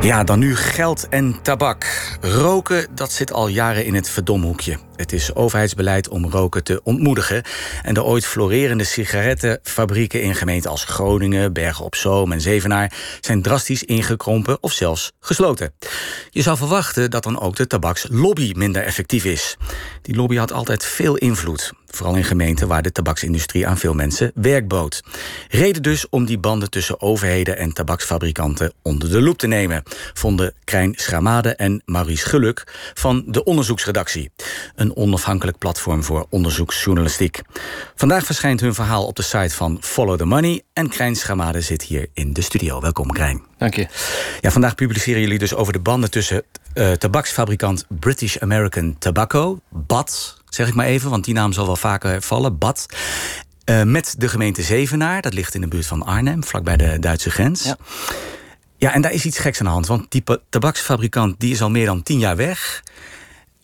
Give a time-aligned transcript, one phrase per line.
[0.00, 2.16] Ja, dan nu geld en tabak.
[2.20, 4.87] Roken, dat zit al jaren in het verdomhoekje.
[4.98, 7.42] Het is overheidsbeleid om roken te ontmoedigen.
[7.82, 13.42] En de ooit florerende sigarettenfabrieken in gemeenten als Groningen, Bergen op Zoom en Zevenaar zijn
[13.42, 15.72] drastisch ingekrompen of zelfs gesloten.
[16.30, 19.56] Je zou verwachten dat dan ook de tabakslobby minder effectief is.
[20.02, 21.72] Die lobby had altijd veel invloed.
[21.86, 25.02] Vooral in gemeenten waar de tabaksindustrie aan veel mensen werk bood.
[25.48, 29.82] Reden dus om die banden tussen overheden en tabaksfabrikanten onder de loep te nemen,
[30.14, 34.30] vonden Krijn Schramade en Maurice Geluk van de onderzoeksredactie.
[34.96, 37.40] Onafhankelijk platform voor onderzoeksjournalistiek.
[37.94, 41.82] Vandaag verschijnt hun verhaal op de site van Follow the Money en Krijn Schramade zit
[41.82, 42.80] hier in de studio.
[42.80, 43.42] Welkom Krijn.
[43.58, 43.86] Dank je.
[44.40, 46.42] Ja, vandaag publiceren jullie dus over de banden tussen
[46.74, 51.76] uh, tabaksfabrikant British American Tobacco, BAT, zeg ik maar even, want die naam zal wel
[51.76, 52.86] vaker vallen, BAT.
[53.64, 57.30] Uh, met de gemeente Zevenaar, dat ligt in de buurt van Arnhem, vlakbij de Duitse
[57.30, 57.64] grens.
[57.64, 57.76] Ja.
[58.76, 61.70] ja, en daar is iets geks aan de hand, want die tabaksfabrikant die is al
[61.70, 62.82] meer dan tien jaar weg.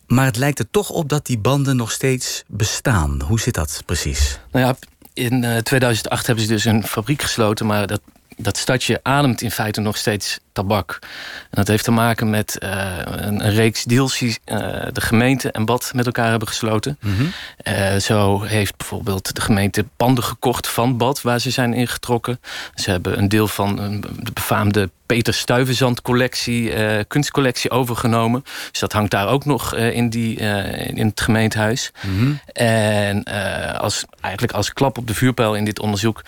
[0.07, 3.21] Maar het lijkt er toch op dat die banden nog steeds bestaan.
[3.21, 4.39] Hoe zit dat precies?
[4.51, 4.75] Nou ja,
[5.13, 8.01] in uh, 2008 hebben ze dus een fabriek gesloten, maar dat
[8.37, 10.99] dat stadje ademt in feite nog steeds tabak.
[11.01, 14.57] En dat heeft te maken met uh, een, een, reeks deals die uh,
[14.93, 16.97] de gemeente en Bad met elkaar hebben gesloten.
[17.01, 17.31] Mm -hmm.
[17.67, 22.39] uh, zo heeft bijvoorbeeld de gemeente panden gekocht van Bad, waar ze zijn ingetrokken.
[22.75, 23.75] Ze hebben een deel van
[24.19, 26.73] de befaamde Peter Stuyvesant collectie,
[27.07, 28.43] kunstcollectie overgenomen.
[28.71, 30.35] Dus dat hangt daar ook nog in, die,
[30.93, 31.91] in het gemeentehuis.
[32.01, 32.39] Mm -hmm.
[32.53, 33.23] En
[33.77, 36.21] als, eigenlijk als klap op de vuurpijl in dit onderzoek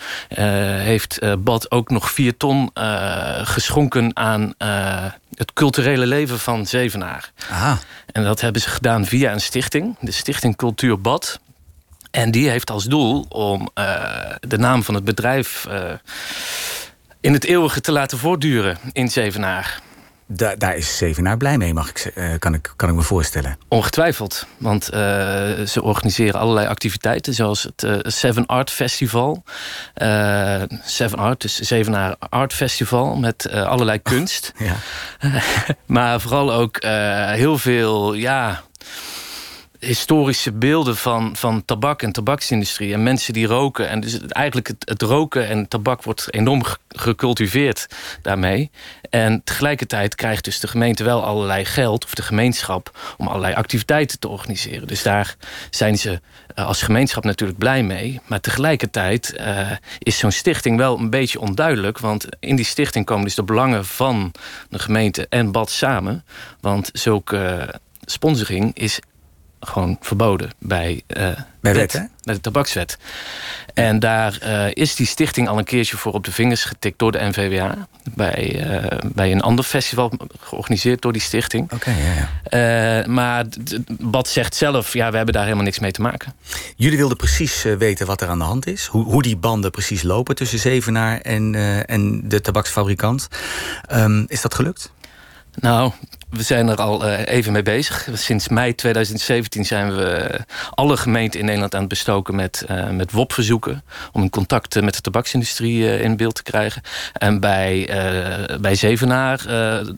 [0.78, 2.70] heeft Bad ook nog vier ton
[3.42, 7.32] geschonken aan uh, het culturele leven van Zevenaar.
[7.50, 7.78] Aha.
[8.12, 11.40] En dat hebben ze gedaan via een stichting, de Stichting Cultuur Bad.
[12.10, 13.94] En die heeft als doel om uh,
[14.40, 15.92] de naam van het bedrijf uh,
[17.20, 19.80] in het eeuwige te laten voortduren in Zevenaar.
[20.30, 23.58] Da daar is Zevenaar blij mee, mag ik, uh, kan, ik, kan ik me voorstellen.
[23.68, 24.46] Ongetwijfeld.
[24.58, 24.98] Want uh,
[25.66, 29.44] ze organiseren allerlei activiteiten, zoals het uh, Seven Art Festival.
[30.84, 34.52] Seven Art, dus Zevenaar Art Festival met allerlei kunst.
[34.58, 34.74] ja.
[35.86, 36.82] maar vooral ook
[37.34, 38.62] heel veel, ja,
[39.78, 42.92] historische beelden van, van tabak en tabaksindustrie.
[42.92, 43.88] En mensen die roken.
[43.88, 47.86] En dus eigenlijk het, het roken en tabak wordt enorm gecultiveerd
[48.22, 48.70] daarmee.
[49.10, 54.18] En tegelijkertijd krijgt dus de gemeente wel allerlei geld, of de gemeenschap, om allerlei activiteiten
[54.18, 54.86] te organiseren.
[54.86, 55.36] Dus daar
[55.70, 56.20] zijn ze
[56.56, 58.20] uh, als gemeenschap natuurlijk blij mee.
[58.26, 61.98] Maar tegelijkertijd uh, is zo'n stichting wel een beetje onduidelijk.
[61.98, 64.32] Want in die stichting komen dus de belangen van
[64.68, 66.24] de gemeente en Bad samen.
[66.60, 67.74] Want zulke uh,
[68.04, 69.00] sponsoring is
[69.60, 71.28] gewoon verboden bij, uh,
[71.60, 72.02] bij, wet, hè?
[72.22, 72.98] bij de tabakswet.
[73.74, 77.12] En daar uh, is die stichting al een keertje voor op de vingers getikt door
[77.12, 77.88] de NVWA.
[78.14, 81.64] Bij, uh, bij een ander festival georganiseerd door die stichting.
[81.64, 83.06] Oké, okay, ja, ja.
[83.06, 83.44] maar
[84.00, 86.34] Bad zegt zelf, ja, we hebben daar helemaal niks mee te maken.
[86.76, 88.86] Jullie wilden precies weten wat er aan de hand is.
[88.86, 91.54] Hoe, hoe die banden precies lopen tussen Zevenaar en,
[91.86, 93.28] en de tabaksfabrikant.
[93.92, 94.92] Um, is dat gelukt?
[95.60, 95.92] Nou,
[96.30, 98.08] we zijn er al uh, even mee bezig.
[98.12, 100.40] Sinds mei 2017 zijn we
[100.70, 103.82] alle gemeenten in Nederland aan het bestoken met, uh, met WOP-verzoeken.
[104.12, 106.82] Om in contact met de tabaksindustrie in beeld te krijgen.
[107.12, 107.90] En bij,
[108.60, 109.40] bij Zevenaar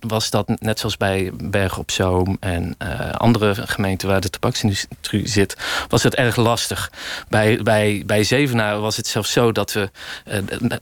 [0.00, 2.76] was dat net zoals bij Bergen op Zoom en
[3.16, 5.56] andere gemeenten waar de tabaksindustrie zit,
[5.88, 6.90] was het erg lastig.
[7.28, 9.90] Bij, bij, bij Zevenaar was het zelfs zo dat we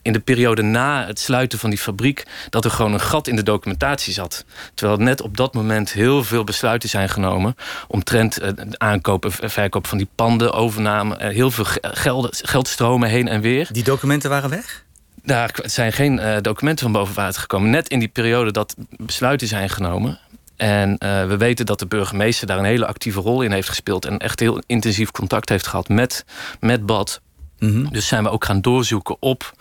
[0.02, 3.36] in de periode na het sluiten van die fabriek, dat er gewoon een gat in
[3.36, 4.44] de documentatie zat.
[4.74, 7.54] Terwijl net op dat moment heel veel besluiten zijn genomen...
[7.88, 11.18] omtrent uh, aankoop en verkoop van die panden, overname...
[11.20, 13.68] Uh, heel veel geld, geldstromen heen en weer.
[13.72, 14.84] Die documenten waren weg?
[15.22, 17.70] Daar zijn geen uh, documenten van boven water gekomen.
[17.70, 20.18] Net in die periode dat besluiten zijn genomen...
[20.56, 24.04] En uh, we weten dat de burgemeester daar een hele actieve rol in heeft gespeeld...
[24.04, 26.24] en echt heel intensief contact heeft gehad met,
[26.60, 27.20] met Bad.
[27.58, 27.92] Mm -hmm.
[27.92, 29.52] Dus zijn we ook gaan doorzoeken op...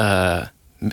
[0.00, 0.40] Uh,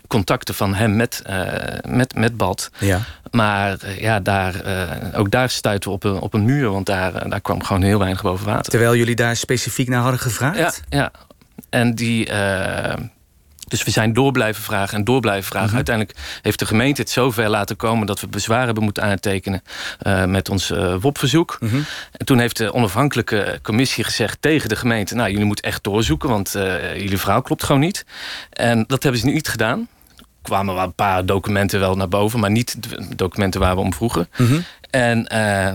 [0.08, 1.46] contacten van hem met, uh,
[1.88, 2.70] met, met Bad.
[2.80, 3.00] Ja.
[3.32, 6.70] Maar uh, ja, daar, uh, ook daar stuiten we op een, op een muur.
[6.70, 8.72] Want daar, daar kwam gewoon heel weinig boven water.
[8.72, 10.84] Terwijl jullie daar specifiek naar hadden gevraagd?
[10.90, 11.12] Ja, ja.
[11.70, 12.30] en die...
[13.74, 15.68] Dus we zijn door blijven vragen en door blijven vragen.
[15.68, 15.76] -hmm.
[15.76, 18.08] Uiteindelijk heeft de gemeente het zover laten komen...
[18.08, 19.64] dat we bezwaar hebben moeten aantekenen
[20.08, 21.58] uh, met ons uh, WOP-verzoek.
[21.60, 21.86] -hmm.
[22.12, 25.16] En toen heeft de onafhankelijke commissie gezegd tegen de gemeente...
[25.16, 28.06] nou, jullie moeten echt doorzoeken, want uh, jullie verhaal klopt gewoon niet.
[28.50, 29.88] En dat hebben ze niet gedaan.
[30.18, 32.40] Er kwamen wel een paar documenten wel naar boven...
[32.40, 34.28] maar niet de documenten waar we om vroegen.
[34.32, 34.64] -hmm.
[34.90, 35.24] En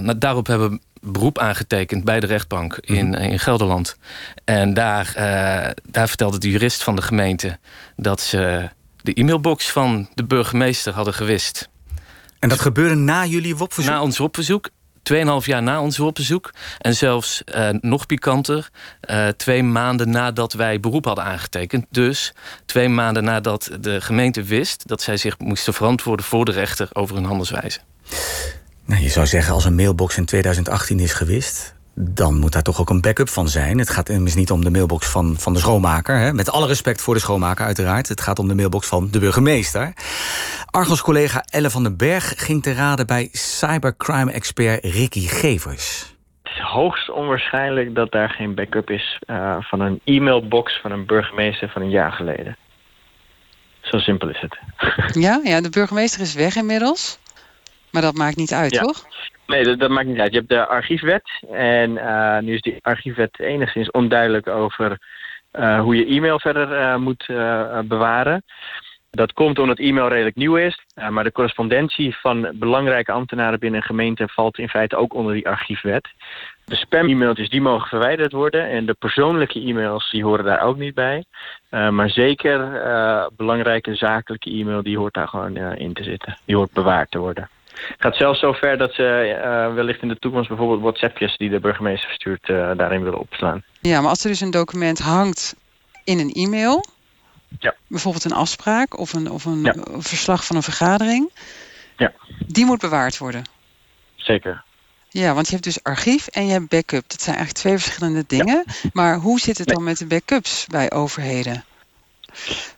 [0.04, 3.14] nou, daarop hebben we beroep aangetekend bij de rechtbank in, mm.
[3.14, 3.96] in Gelderland.
[4.44, 7.58] En daar, uh, daar vertelde de jurist van de gemeente...
[7.96, 8.68] dat ze
[9.02, 11.68] de e-mailbox van de burgemeester hadden gewist.
[12.38, 13.92] En dat gebeurde na jullie WOP-verzoek?
[13.92, 14.68] Na ons WOP-verzoek.
[15.12, 16.52] 2,5 jaar na ons WOP-bezoek.
[16.78, 18.68] En zelfs uh, nog pikanter,
[19.10, 21.86] uh, twee maanden nadat wij beroep hadden aangetekend.
[21.90, 22.34] Dus
[22.66, 24.88] twee maanden nadat de gemeente wist...
[24.88, 27.80] dat zij zich moesten verantwoorden voor de rechter over hun handelswijze.
[28.88, 32.80] Nou, je zou zeggen, als een mailbox in 2018 is gewist dan moet daar toch
[32.80, 33.78] ook een backup van zijn.
[33.78, 36.18] Het gaat immers niet om de mailbox van, van de schoonmaker.
[36.18, 36.32] Hè?
[36.32, 38.08] Met alle respect voor de schoonmaker, uiteraard.
[38.08, 39.92] Het gaat om de mailbox van de burgemeester.
[40.70, 46.14] Argos-collega Elle van den Berg ging te raden bij cybercrime-expert Ricky Gevers.
[46.42, 51.06] Het is hoogst onwaarschijnlijk dat daar geen backup is uh, van een e-mailbox van een
[51.06, 52.56] burgemeester van een jaar geleden.
[53.80, 54.58] Zo simpel is het.
[55.24, 57.18] Ja, ja de burgemeester is weg inmiddels.
[57.90, 59.06] Maar dat maakt niet uit, toch?
[59.48, 60.32] Nee, dat, dat, maakt niet uit.
[60.32, 61.30] Je hebt de archiefwet.
[61.52, 64.98] En uh, nu is die archiefwet enigszins onduidelijk over
[65.52, 67.26] uh, hoe je e-mail verder uh, moet
[67.84, 68.42] bewaren.
[69.10, 70.84] Dat komt omdat e-mail redelijk nieuw is.
[71.10, 75.48] maar de correspondentie van belangrijke ambtenaren binnen een gemeente valt in feite ook onder die
[75.48, 76.08] archiefwet.
[76.64, 78.68] De spam-e-mailtjes die mogen verwijderd worden.
[78.68, 81.24] En de persoonlijke e-mails die horen daar ook niet bij.
[81.70, 82.58] maar zeker
[83.36, 86.38] belangrijke zakelijke e-mail die hoort daar gewoon in te zitten.
[86.44, 87.48] Die hoort bewaard te worden.
[87.88, 91.50] Het gaat zelfs zo ver dat ze uh, wellicht in de toekomst bijvoorbeeld WhatsAppjes die
[91.50, 93.62] de burgemeester verstuurt uh, daarin willen opslaan.
[93.80, 95.56] Ja, maar als er dus een document hangt
[96.04, 96.84] in een e-mail,
[97.58, 97.74] ja.
[97.86, 99.74] bijvoorbeeld een afspraak of een, of een ja.
[99.98, 101.30] verslag van een vergadering,
[101.96, 102.12] ja.
[102.46, 103.42] die moet bewaard worden.
[104.16, 104.66] Zeker.
[105.08, 107.04] Ja, want je hebt dus archief en je hebt backup.
[107.06, 108.64] Dat zijn eigenlijk twee verschillende dingen.
[108.92, 111.64] Maar hoe zit het dan met de backups bij overheden?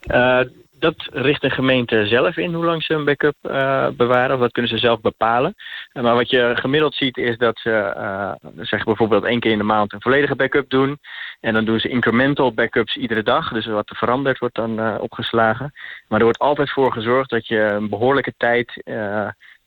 [0.06, 0.40] Uh,
[0.80, 4.34] dat richt een gemeente zelf in hoe lang ze een backup uh, bewaren.
[4.34, 5.54] Of dat kunnen ze zelf bepalen.
[5.92, 9.58] Uh, maar wat je gemiddeld ziet is dat ze uh, zeg bijvoorbeeld één keer in
[9.58, 10.98] de maand een volledige backup doen.
[11.40, 13.52] En dan doen ze incremental backups iedere dag.
[13.52, 15.72] Dus wat er veranderd wordt dan opgeslagen.
[16.08, 18.82] Maar er wordt altijd voor gezorgd dat je een behoorlijke tijd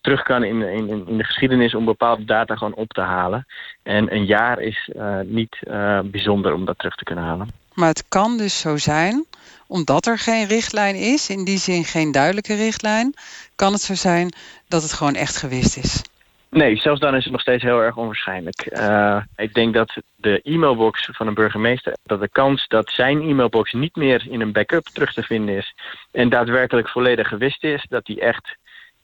[0.02, 3.46] terug kan in, in, in de geschiedenis om bepaalde data gewoon op te halen.
[3.84, 4.90] En een jaar is
[5.24, 5.60] niet
[6.04, 7.63] bijzonder om dat terug te kunnen halen.
[7.74, 9.26] Maar het kan dus zo zijn
[9.68, 13.14] omdat er geen richtlijn is, in die zin geen duidelijke richtlijn,
[13.56, 14.34] kan het zo zijn
[14.68, 16.02] dat het gewoon echt gewist is.
[16.50, 18.68] Nee, zelfs dan is het nog steeds heel erg onwaarschijnlijk.
[18.72, 21.94] Uh, ik denk dat de e-mailbox van een burgemeester...
[22.04, 25.74] dat de kans dat zijn e-mailbox niet meer in een backup terug te vinden is...
[26.12, 28.58] en daadwerkelijk volledig gewist is, dat die echt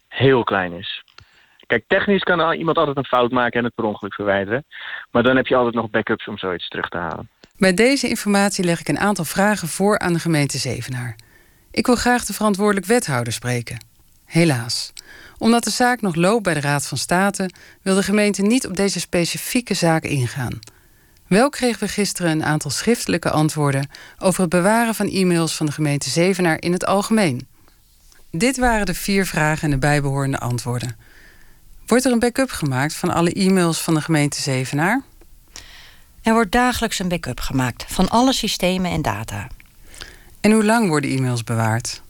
[0.07, 1.04] heel klein is.
[1.68, 4.66] Kijk, technisch kan iemand altijd een fout maken en het per ongeluk verwijderen.
[5.12, 7.30] Maar dan heb je altijd nog backups om zoiets terug te halen.
[7.60, 11.16] Bij deze informatie leg ik een aantal vragen voor aan de gemeente Zevenaar.
[11.72, 13.86] Ik wil graag de verantwoordelijk wethouder spreken.
[14.26, 14.94] Helaas.
[15.38, 17.50] Omdat de zaak nog loopt bij de Raad van State,
[17.82, 20.60] wil de gemeente niet op deze specifieke zaak ingaan.
[21.28, 25.72] Wel kregen we gisteren een aantal schriftelijke antwoorden over het bewaren van e-mails van de
[25.72, 27.48] gemeente Zevenaar in het algemeen.
[28.32, 30.98] Dit waren de vier vragen en de bijbehorende antwoorden.
[31.86, 35.04] Wordt er een backup gemaakt van alle e-mails van de gemeente Zevenaar?
[36.21, 39.48] Er wordt dagelijks een backup gemaakt van alle systemen en data.
[40.42, 42.01] En hoe lang worden e-mails bewaard?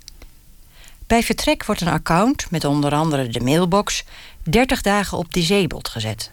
[1.07, 4.03] Bij vertrek wordt een account, met onder andere de mailbox,
[4.43, 6.31] 30 dagen op disabled gezet.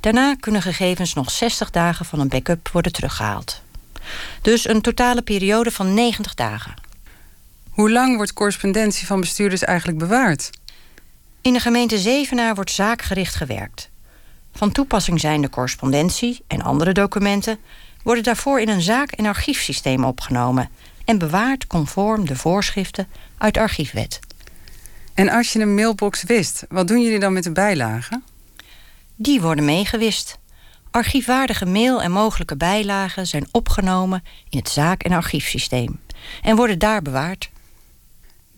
[0.00, 3.62] Daarna kunnen gegevens nog 60 dagen van een backup worden teruggehaald.
[4.42, 6.74] Dus een totale periode van 90 dagen.
[7.70, 10.50] Hoe lang wordt correspondentie van bestuurders eigenlijk bewaard?
[11.40, 13.87] In de gemeente Zevenaar wordt zaakgericht gewerkt.
[14.58, 17.58] Van toepassing zijn de correspondentie en andere documenten
[18.02, 20.68] worden daarvoor in een zaak- en archiefsysteem opgenomen
[21.04, 24.20] en bewaard conform de voorschriften uit de archiefwet.
[25.14, 28.24] En als je een mailbox wist, wat doen jullie dan met de bijlagen?
[29.16, 30.38] Die worden meegewist.
[30.90, 36.00] Archiefwaardige mail en mogelijke bijlagen zijn opgenomen in het zaak- en archiefsysteem
[36.42, 37.50] en worden daar bewaard.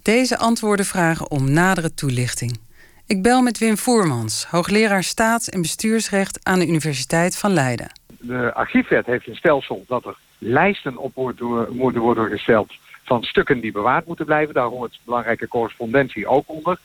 [0.02, 2.58] Deze antwoorden vragen om nadere toelichting.
[3.10, 7.92] Ik bel met Wim Voermans, hoogleraar staats- en bestuursrecht aan de Universiteit van Leiden.
[8.06, 11.34] De archiefwet heeft een stelsel dat er lijsten op
[11.70, 12.72] moeten worden gesteld
[13.04, 14.54] van stukken die bewaard moeten blijven.
[14.54, 16.78] Daar hoort belangrijke correspondentie ook onder.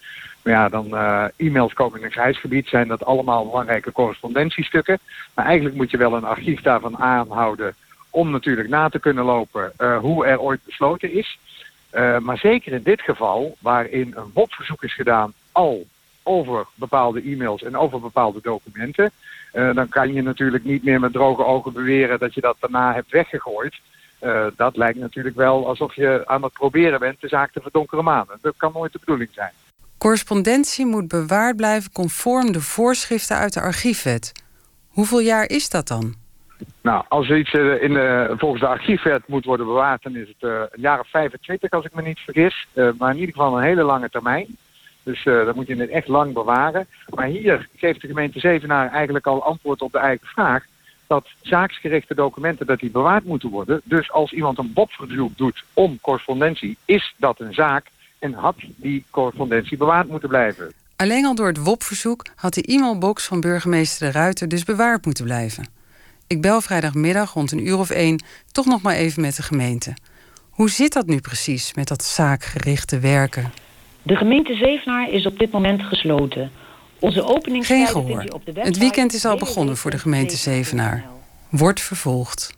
[0.43, 4.99] Maar ja, dan uh, e-mails komen in een grijs zijn dat allemaal belangrijke correspondentiestukken.
[5.33, 7.75] Maar eigenlijk moet je wel een archief daarvan aanhouden
[8.09, 11.39] om natuurlijk na te kunnen lopen uh, hoe er ooit besloten is.
[11.93, 15.85] Uh, maar zeker in dit geval, waarin een WOP-verzoek is gedaan al
[16.25, 19.11] over bepaalde e-mails en over bepaalde documenten.
[19.53, 22.93] Uh, dan kan je natuurlijk niet meer met droge ogen beweren dat je dat daarna
[22.93, 23.79] hebt weggegooid.
[24.21, 28.03] Uh, dat lijkt natuurlijk wel alsof je aan het proberen bent de zaak te verdonkeren
[28.03, 28.37] maanden.
[28.41, 29.51] Dat kan nooit de bedoeling zijn.
[29.97, 34.31] Correspondentie moet bewaard blijven conform de voorschriften uit de archiefwet.
[34.87, 36.15] Hoeveel jaar is dat dan?
[36.81, 40.69] Nou, als iets uh, in de, volgens de archiefwet moet worden bewaard, dan is het
[40.71, 42.67] een jaar of 25 als ik me niet vergis.
[42.97, 44.57] maar in ieder geval een hele lange termijn.
[45.05, 46.87] Dus uh, dan moet je het echt lang bewaren.
[47.09, 50.65] Maar hier geeft de gemeente Zevenaar eigenlijk al antwoord op de eigen vraag.
[51.07, 53.81] Dat zaaksgerichte documenten dat die bewaard moeten worden.
[53.83, 57.85] Dus als iemand een BOP-verzoek doet om correspondentie, is dat een zaak
[58.19, 60.73] en had die correspondentie bewaard moeten blijven.
[60.95, 65.23] Alleen al door het WOP-verzoek had de e-mailbox van burgemeester De Ruiter dus bewaard moeten
[65.23, 65.67] blijven.
[66.27, 69.93] Ik bel vrijdagmiddag rond een uur of één toch nog maar even met de gemeente.
[70.49, 73.51] Hoe zit dat nu precies met dat zaakgerichte werken?
[74.05, 76.51] De gemeente Zevenaar is op dit moment gesloten.
[76.99, 78.23] Onze opening Geen gehoor.
[78.53, 81.05] Het weekend is al begonnen voor de gemeente Zevenaar.
[81.49, 82.54] Wordt vervolgd.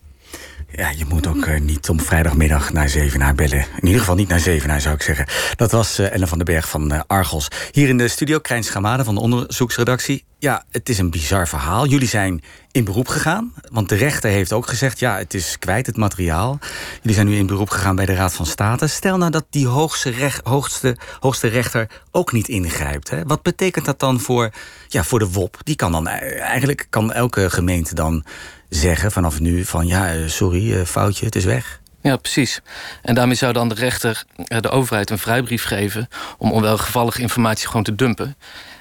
[0.77, 3.59] Ja, je moet ook uh, niet om vrijdagmiddag naar Zevenaar bellen.
[3.59, 5.27] In ieder geval niet naar Zevenaar, zou ik zeggen.
[5.55, 7.47] Dat was uh, Ellen van den Berg van uh, Argos.
[7.71, 10.25] Hier in de studio, Krijn Schamade van de onderzoeksredactie.
[10.39, 11.87] Ja, het is een bizar verhaal.
[11.87, 12.41] Jullie zijn
[12.71, 13.53] in beroep gegaan.
[13.71, 14.99] Want de rechter heeft ook gezegd...
[14.99, 16.59] ja, het is kwijt, het materiaal.
[17.01, 18.87] Jullie zijn nu in beroep gegaan bij de Raad van State.
[18.87, 23.09] Stel nou dat die hoogste, hoogste, hoogste rechter ook niet ingrijpt.
[23.09, 23.23] Hè?
[23.23, 24.49] Wat betekent dat dan voor,
[24.87, 25.57] ja, voor de WOP?
[25.63, 28.25] Die kan dan eigenlijk kan elke gemeente dan
[28.69, 31.79] zeggen vanaf nu van ja, eh, sorry, eh, foutje, het is weg.
[32.01, 32.61] Ja, precies.
[33.01, 36.07] En daarmee zou dan de rechter eh, de overheid een vrijbrief geven
[36.37, 38.35] om onwelgevallige informatie gewoon te dumpen.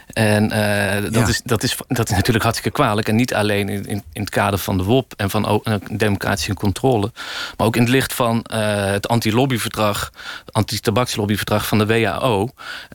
[0.07, 3.09] En uh, dat, is, dat, is, dat is natuurlijk hartstikke kwalijk.
[3.09, 7.13] En niet alleen in, in, in het kader van de WOP en van democratische controle.
[7.57, 10.13] Maar ook in het licht van uh, het anti-lobbyverdrag,
[10.51, 12.49] anti-tabakslobbyverdrag van de WHO.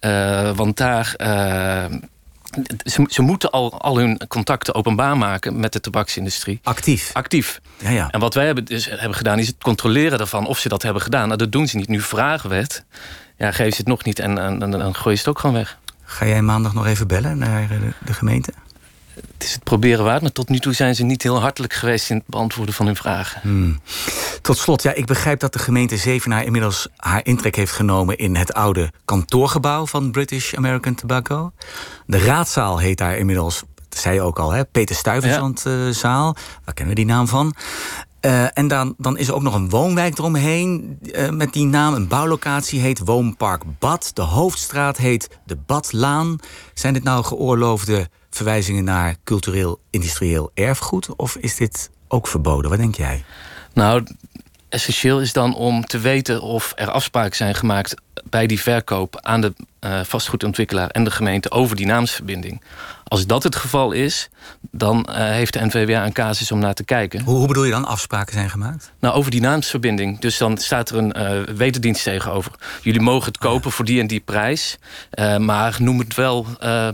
[0.05, 1.15] Uh, want daar
[2.83, 6.59] ze, ze, moeten al, al hun contacten openbaar maken met de tabaksindustrie.
[6.63, 7.09] Actief?
[7.13, 7.61] Actief.
[7.77, 8.09] Ja, ja.
[8.09, 11.01] En wat wij hebben, dus, hebben gedaan is het controleren daarvan of ze dat hebben
[11.01, 11.25] gedaan.
[11.25, 11.87] Nou, dat doen ze niet.
[11.87, 12.85] Nu vragen we het.
[13.37, 15.77] Ja, geven ze het nog niet en, en, dan gooi je het ook gewoon weg.
[16.03, 18.53] Ga jij maandag nog even bellen naar de, de gemeente?
[19.41, 22.09] Het is het proberen waard, maar tot nu toe zijn ze niet heel hartelijk geweest
[22.09, 23.41] in het beantwoorden van hun vragen.
[23.41, 23.79] Hmm.
[24.41, 28.35] Tot slot, ja, ik begrijp dat de gemeente Zevenaar inmiddels haar intrek heeft genomen in
[28.35, 31.51] het oude kantoorgebouw van British American Tobacco.
[32.05, 36.35] De raadzaal heet daar inmiddels, dat zei je ook al, hè, Peter Stuyvesantzaal.
[36.35, 36.41] Ja.
[36.65, 37.55] Waar kennen we die naam van?
[38.25, 41.93] Uh, en dan, dan is er ook nog een woonwijk eromheen uh, met die naam.
[41.93, 44.11] Een bouwlocatie heet Woonpark Bad.
[44.13, 46.35] De hoofdstraat heet de Badlaan.
[46.73, 51.15] Zijn dit nou geoorloofde verwijzingen naar cultureel-industrieel erfgoed?
[51.15, 52.69] Of is dit ook verboden?
[52.69, 53.23] Wat denk jij?
[53.73, 54.03] Nou,
[54.69, 57.95] essentieel is dan om te weten of er afspraken zijn gemaakt
[58.29, 62.61] bij die verkoop aan de uh, vastgoedontwikkelaar en de gemeente over die naamsverbinding.
[63.03, 64.29] Als dat het geval is,
[64.71, 67.21] dan uh, heeft de NVWA een casus om naar te kijken.
[67.21, 68.91] Hoe, hoe, bedoel je dan afspraken zijn gemaakt?
[68.99, 70.19] Nou, over die naamsverbinding.
[70.19, 72.51] Dus dan staat er een uh, wederdienst tegenover.
[72.81, 74.77] Jullie mogen het kopen voor die en die prijs,
[75.37, 76.45] maar noem het wel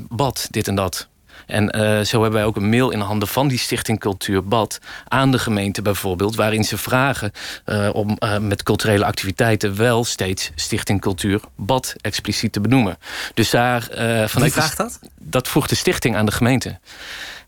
[0.10, 1.08] bad, dit en dat.
[1.48, 4.80] En uh, zo hebben wij ook een mail in handen van die Stichting Cultuur Bad
[5.08, 7.32] aan de gemeente bijvoorbeeld, waarin ze vragen
[7.66, 12.98] uh, om uh, met culturele activiteiten wel steeds Stichting Cultuur Bad expliciet te benoemen.
[13.34, 13.88] Dus daar.
[14.27, 15.00] van Wie vraagt dat?
[15.20, 16.80] Dat vroeg de stichting aan de gemeente.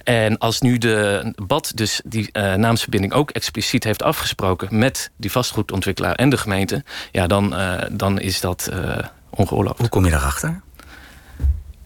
[0.04, 4.68] En als nu de BAD dus die uh, naamsverbinding ook expliciet heeft afgesproken...
[4.72, 6.84] met die vastgoedontwikkelaar en de gemeente...
[7.12, 8.98] ja, dan, uh, dan is dat uh,
[9.30, 9.78] ongeoorloofd.
[9.78, 10.62] Hoe kom je daarachter?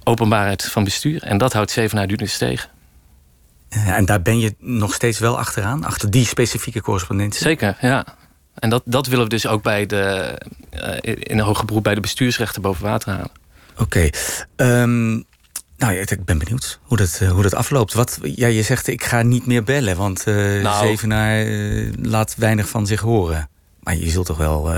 [0.04, 1.24] Openbaarheid van bestuur.
[1.24, 2.70] En dat houdt Zevenaar dus tegen.
[3.70, 5.84] En daar ben je nog steeds wel achteraan?
[5.84, 7.42] Achter die specifieke correspondentie?
[7.42, 8.06] Zeker, ja.
[8.54, 10.38] En dat, dat willen we dus ook bij de,
[10.74, 13.32] uh, in een hoger beroep bij de bestuursrechten boven water halen.
[13.78, 14.12] Oké.
[14.58, 14.82] Okay.
[14.82, 15.24] Um,
[15.78, 17.94] nou, ik ben benieuwd hoe dat, uh, hoe dat afloopt.
[17.94, 21.46] Wat, ja, je zegt, ik ga niet meer bellen, want uh, nou, Zevenaar
[22.02, 23.50] laat weinig van zich horen.
[23.80, 24.72] Maar je zult toch wel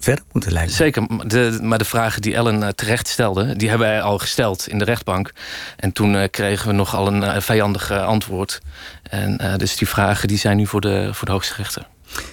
[0.00, 0.74] verder moeten leiden.
[0.74, 3.56] Zeker, de, maar de vragen die Ellen eh, terecht stelde...
[3.56, 5.32] die hebben wij al gesteld in de rechtbank.
[5.76, 8.60] En toen uh, kregen we nogal een uh, vijandig antwoord.
[9.02, 11.86] En uh, dus die vragen die zijn nu voor de, voor de hoogste rechter.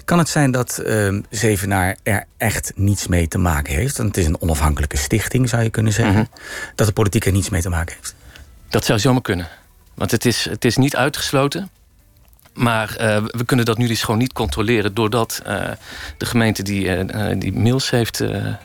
[0.06, 3.98] Kan het zijn dat uh, Zevenaar er echt niets mee te maken heeft?
[3.98, 6.16] Want het is een onafhankelijke stichting, zou je kunnen zeggen.
[6.16, 6.42] Mm -hmm.
[6.76, 8.16] Dat de politiek er niets mee te maken heeft?
[8.70, 9.48] Dat zou zomaar kunnen.
[9.94, 11.70] Want het is, het is niet uitgesloten.
[12.58, 14.94] Maar uh, we kunnen dat nu dus gewoon niet controleren...
[14.94, 15.62] doordat uh,
[16.18, 18.24] de gemeente die, uh, die mails heeft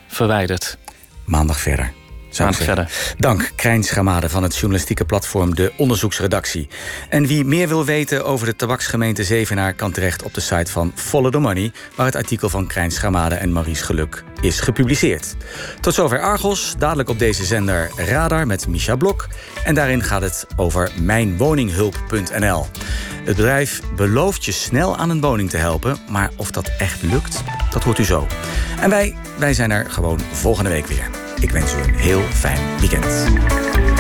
[0.09, 0.79] verwijderd.
[1.25, 1.93] Maandag verder.
[2.33, 2.91] Verder.
[3.19, 6.69] Dank, Krijn Schamade van het journalistieke platform De Onderzoeksredactie.
[7.09, 9.75] En wie meer wil weten over de tabaksgemeente Zevenaar...
[9.75, 11.73] kan terecht op de site van Follow the Money...
[11.95, 15.35] waar het artikel van Krijn Schamade en Maries Geluk is gepubliceerd.
[15.81, 19.29] Tot zover Argos, dadelijk op deze zender Radar met Misha Blok.
[19.65, 22.67] En daarin gaat het over mijnwoninghulp.nl.
[23.25, 27.43] Het bedrijf belooft je snel aan een woning te helpen, maar of dat echt lukt,
[27.71, 28.27] dat hoort u zo.
[28.81, 31.22] En wij, wij zijn er gewoon volgende week weer.
[31.43, 33.92] Ik wens u een heel fijn weekend.